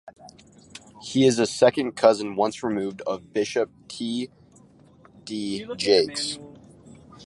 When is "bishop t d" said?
3.33-5.63